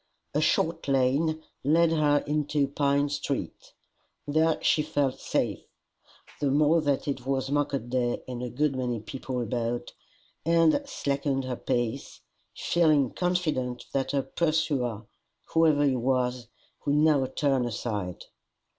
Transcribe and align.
A 0.33 0.41
short 0.41 0.87
lane 0.87 1.43
led 1.63 1.91
her 1.91 2.23
into 2.25 2.67
Pine 2.67 3.07
street. 3.09 3.73
There 4.25 4.57
she 4.63 4.81
felt 4.81 5.19
safe, 5.19 5.63
the 6.39 6.49
more 6.49 6.81
that 6.81 7.07
it 7.07 7.23
was 7.27 7.51
market 7.51 7.91
day 7.91 8.23
and 8.27 8.41
a 8.41 8.49
good 8.49 8.75
many 8.75 8.99
people 8.99 9.39
about, 9.41 9.93
and 10.43 10.81
slackened 10.87 11.43
her 11.43 11.55
pace, 11.55 12.19
feeling 12.57 13.11
confident 13.11 13.85
that 13.93 14.09
her 14.13 14.23
pursuer, 14.23 15.05
whoever 15.53 15.83
he 15.85 15.95
was, 15.95 16.47
would 16.83 16.95
now 16.95 17.27
turn 17.27 17.63
aside. 17.67 18.25